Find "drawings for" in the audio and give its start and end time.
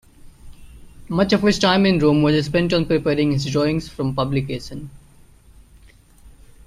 3.45-4.11